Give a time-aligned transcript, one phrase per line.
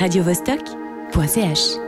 [0.00, 1.83] radiovostok.ch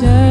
[0.00, 0.21] nation.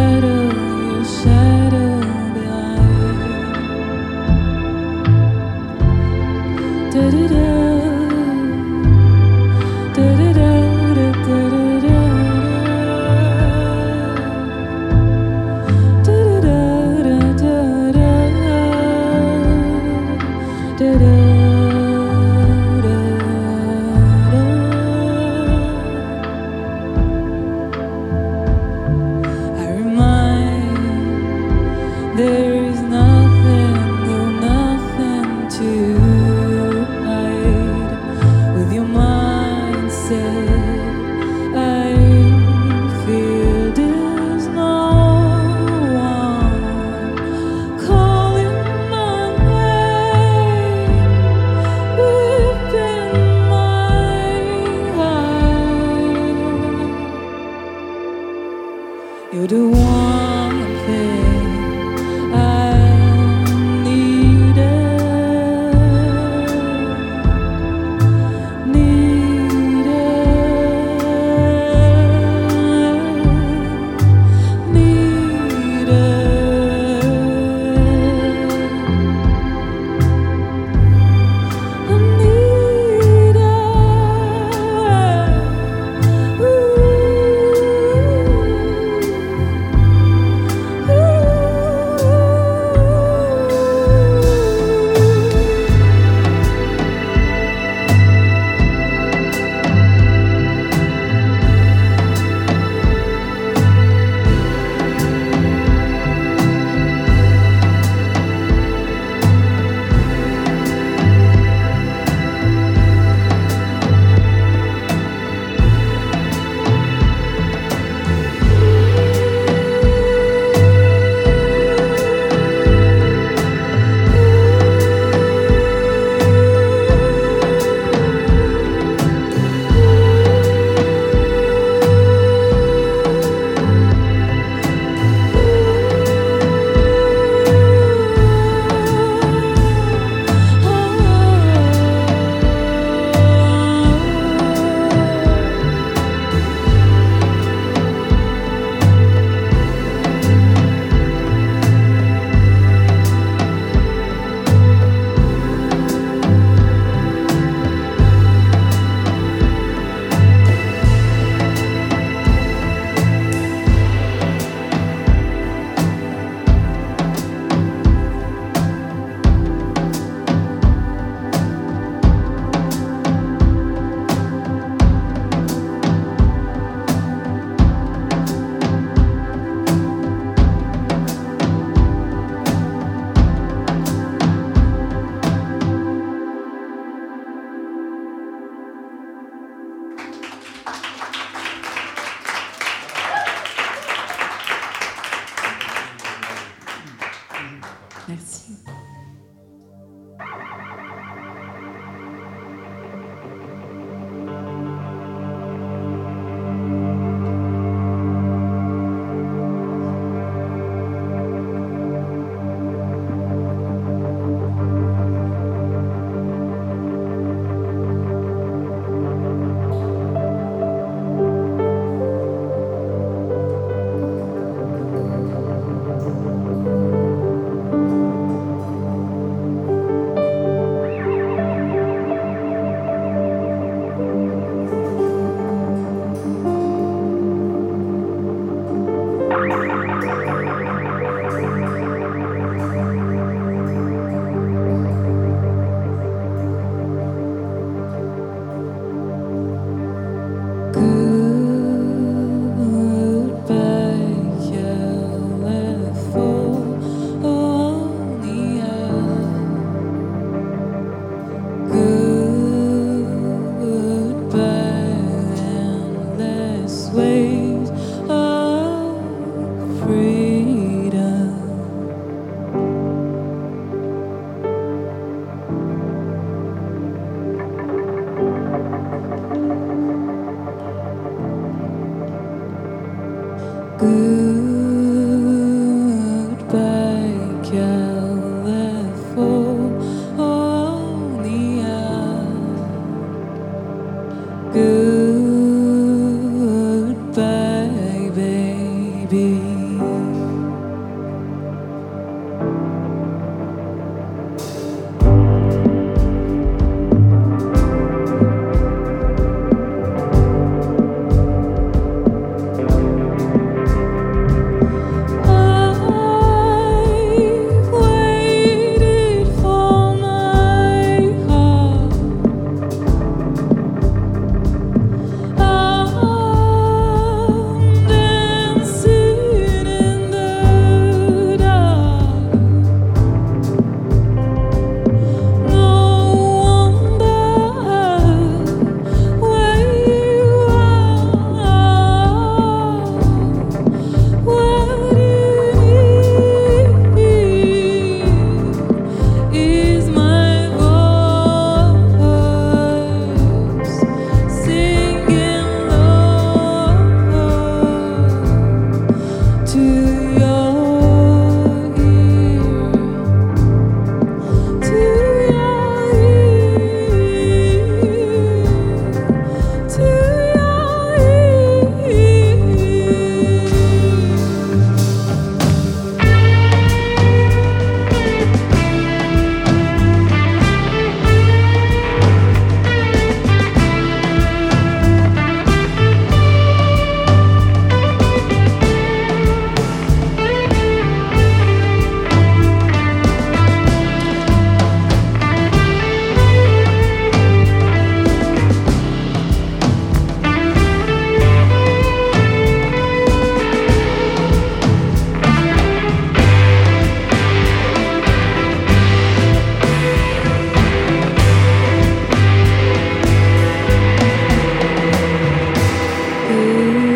[416.31, 416.90] Música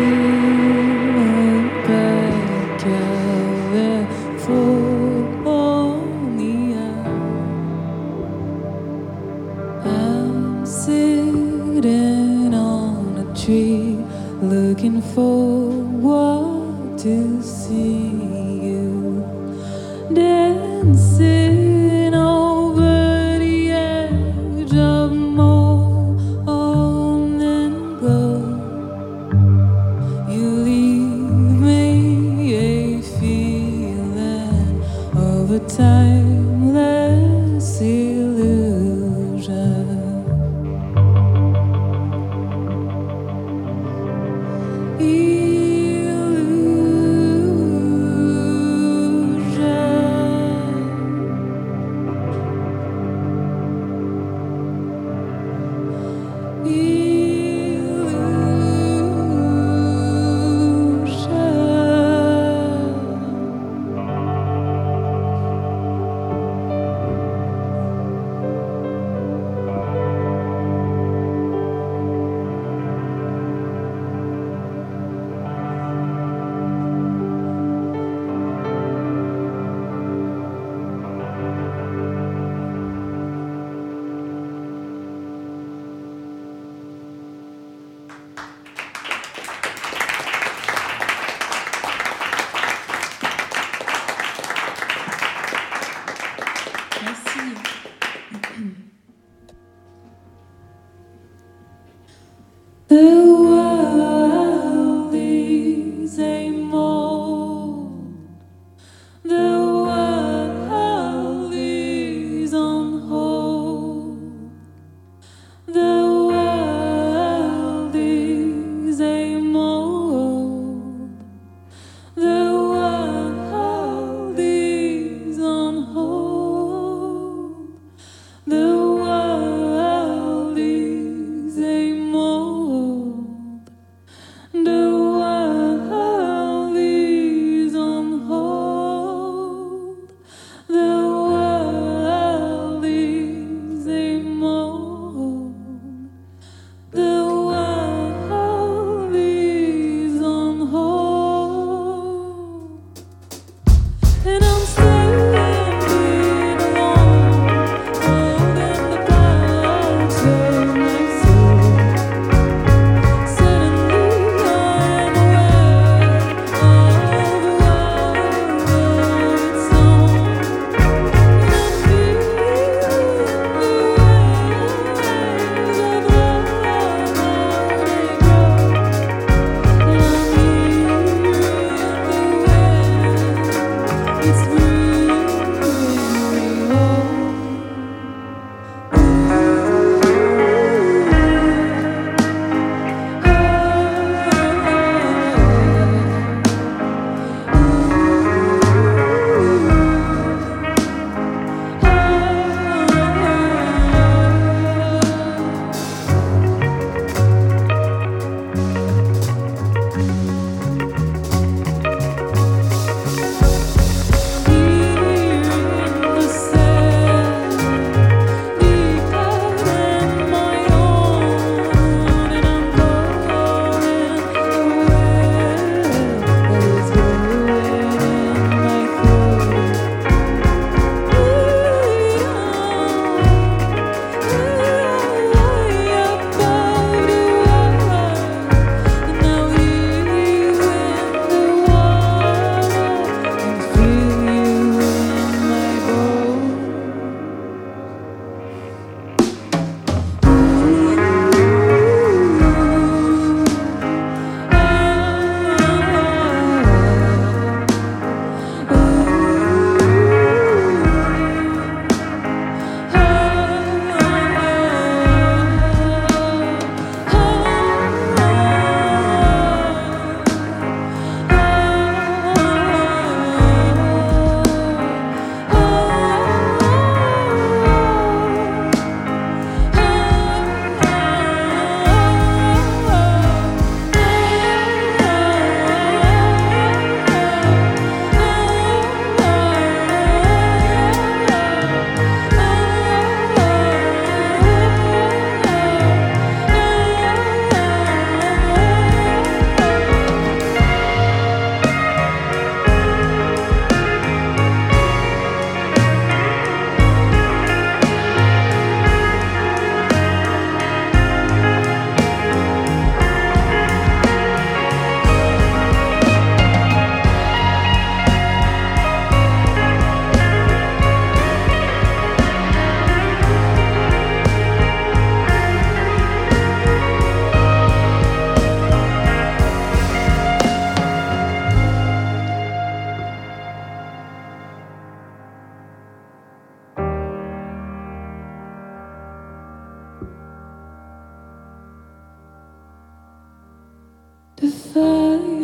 [344.46, 345.35] If I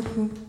[0.00, 0.39] 嗯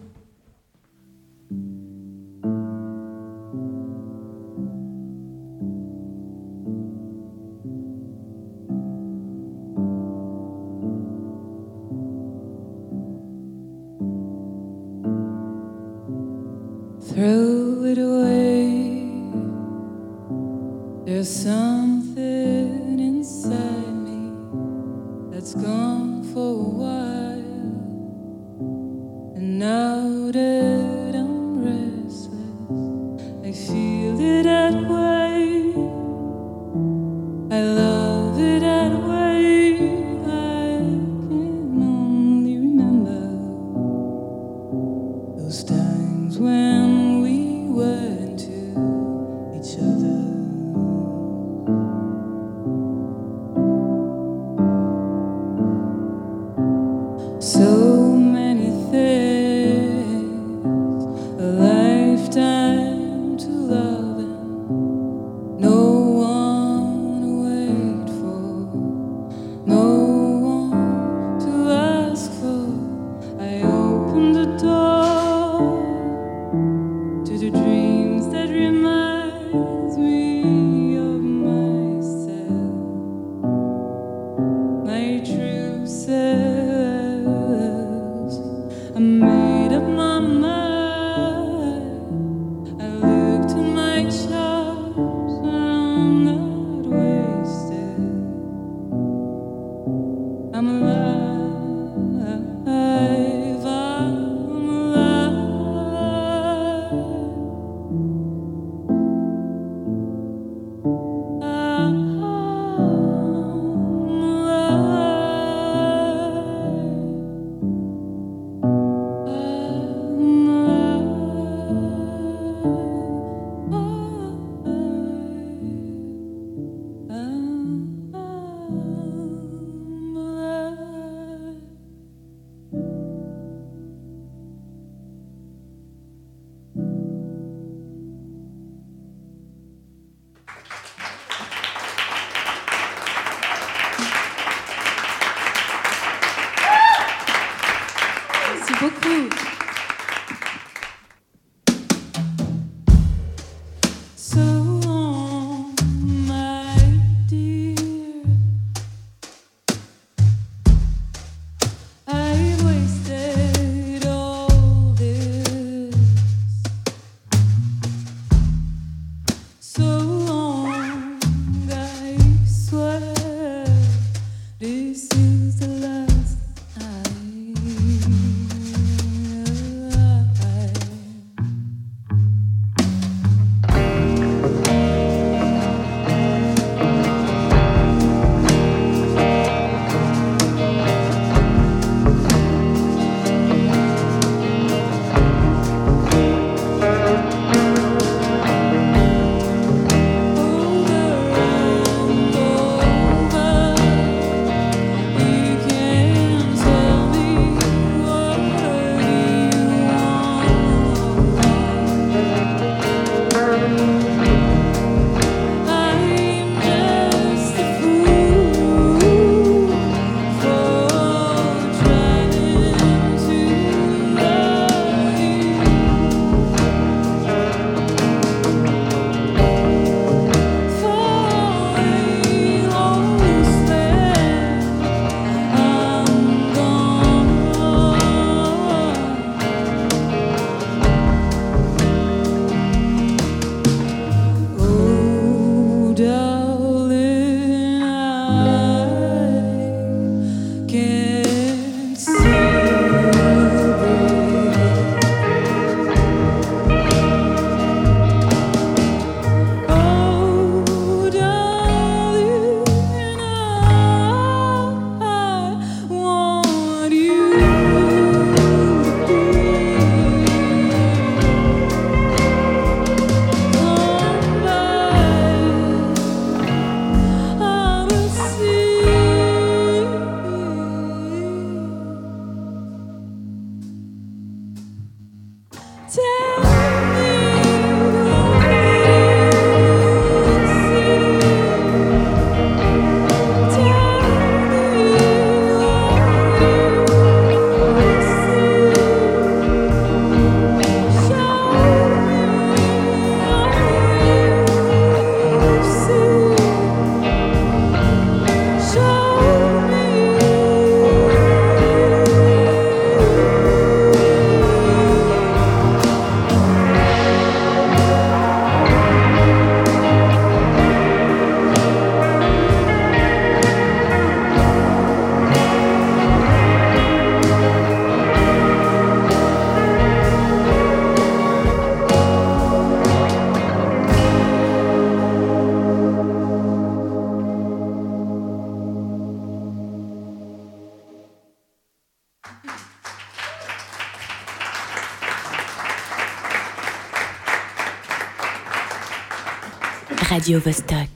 [350.21, 350.90] Radio Vostok.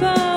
[0.00, 0.29] goodbye.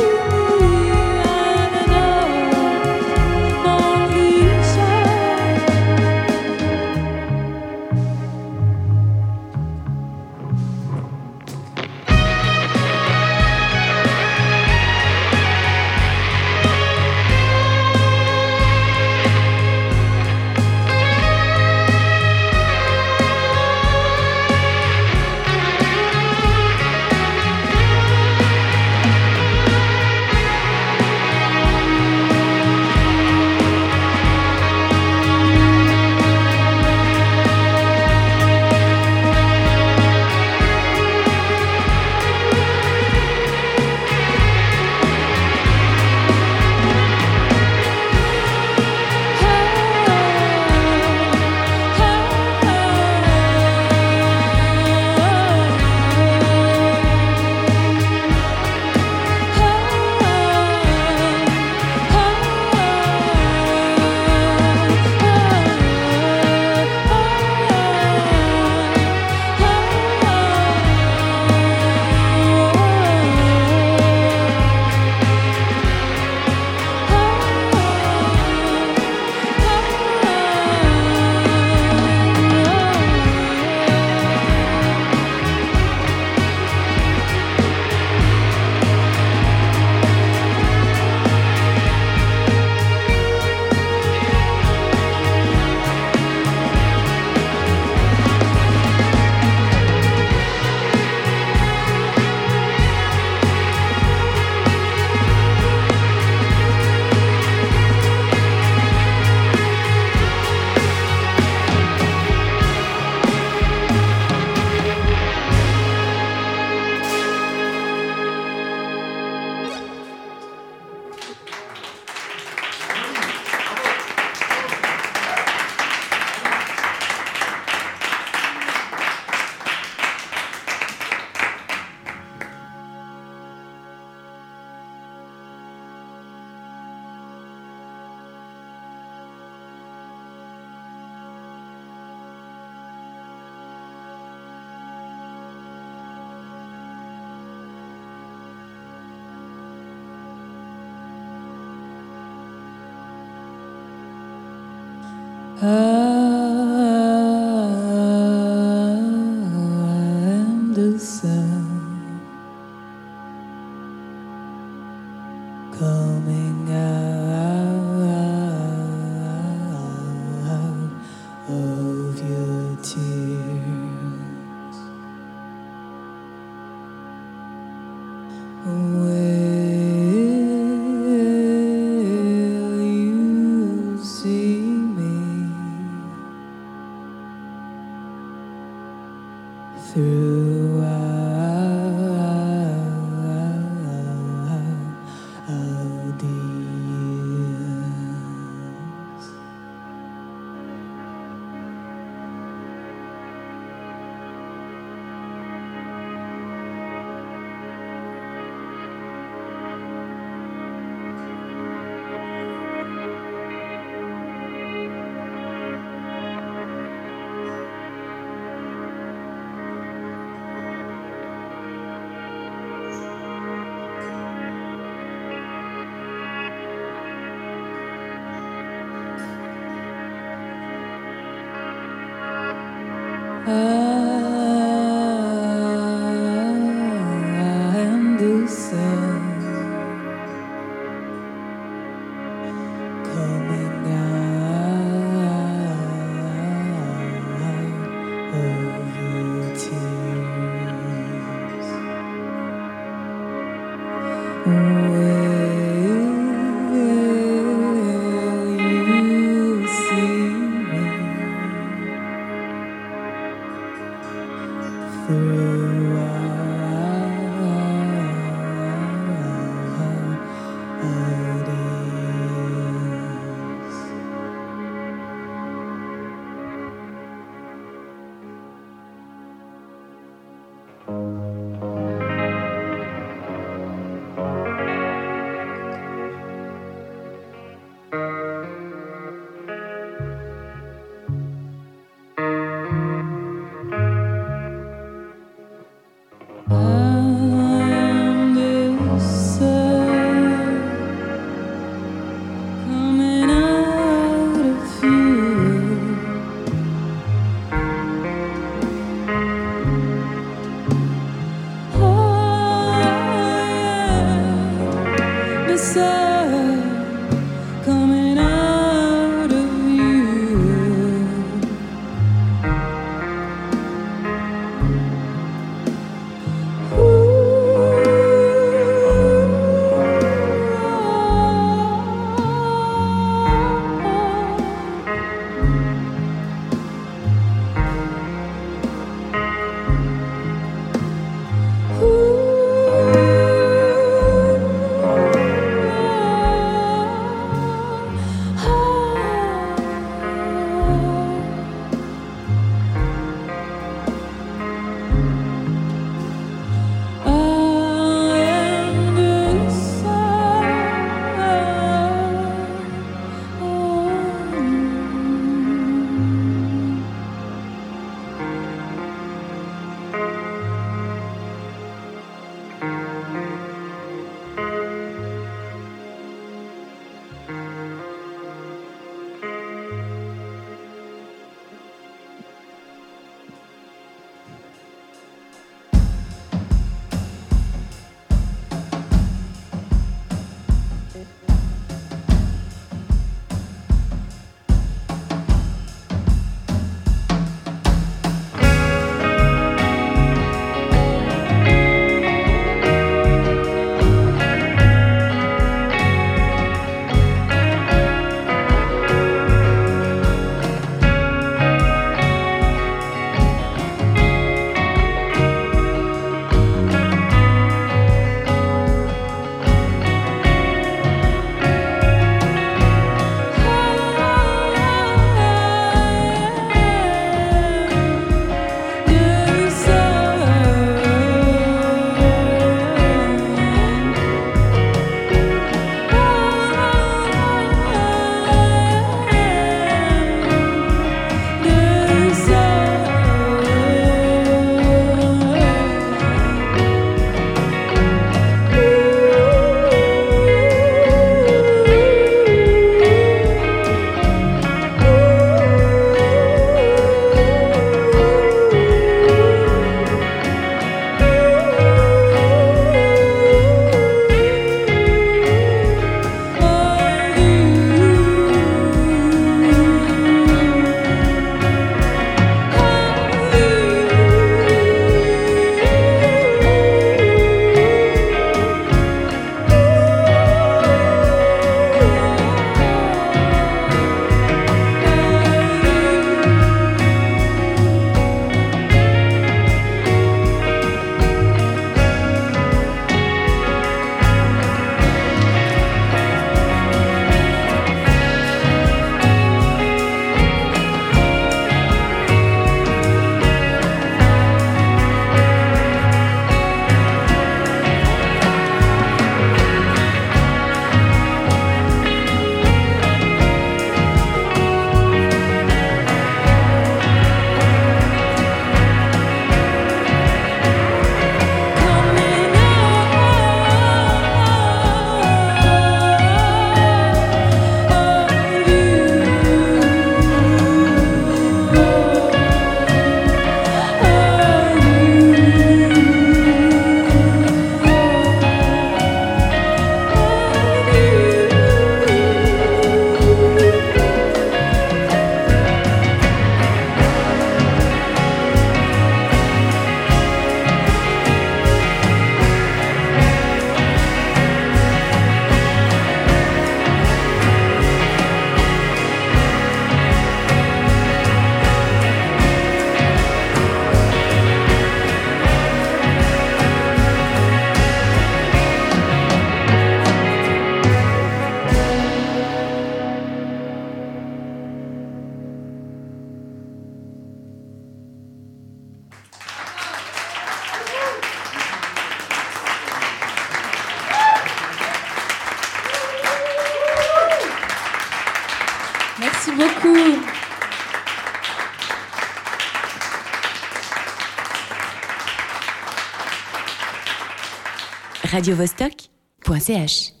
[598.11, 600.00] radiovostok.ch